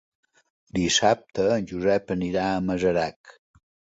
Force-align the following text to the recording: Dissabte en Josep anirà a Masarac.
Dissabte 0.77 1.45
en 1.57 1.69
Josep 1.73 2.15
anirà 2.17 2.47
a 2.55 2.65
Masarac. 2.71 3.37